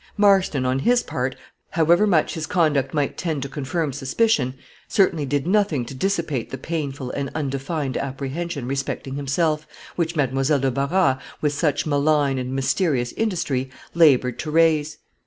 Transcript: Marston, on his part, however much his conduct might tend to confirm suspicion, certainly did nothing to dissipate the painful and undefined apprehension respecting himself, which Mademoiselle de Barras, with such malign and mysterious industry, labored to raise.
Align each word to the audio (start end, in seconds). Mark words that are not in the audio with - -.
Marston, 0.17 0.65
on 0.65 0.79
his 0.79 1.03
part, 1.03 1.35
however 1.69 2.07
much 2.07 2.33
his 2.33 2.47
conduct 2.47 2.91
might 2.91 3.19
tend 3.19 3.43
to 3.43 3.47
confirm 3.47 3.93
suspicion, 3.93 4.55
certainly 4.87 5.27
did 5.27 5.45
nothing 5.45 5.85
to 5.85 5.93
dissipate 5.93 6.49
the 6.49 6.57
painful 6.57 7.11
and 7.11 7.29
undefined 7.35 7.95
apprehension 7.95 8.67
respecting 8.67 9.13
himself, 9.13 9.67
which 9.97 10.15
Mademoiselle 10.15 10.57
de 10.57 10.71
Barras, 10.71 11.21
with 11.39 11.53
such 11.53 11.85
malign 11.85 12.39
and 12.39 12.51
mysterious 12.55 13.11
industry, 13.11 13.69
labored 13.93 14.39
to 14.39 14.49
raise. 14.49 14.97